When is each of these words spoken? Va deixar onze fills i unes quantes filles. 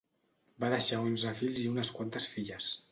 Va 0.63 0.71
deixar 0.75 1.03
onze 1.11 1.37
fills 1.43 1.63
i 1.67 1.71
unes 1.77 1.95
quantes 2.01 2.31
filles. 2.35 2.77